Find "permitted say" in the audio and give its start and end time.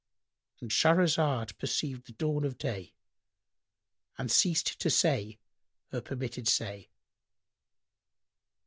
6.01-6.89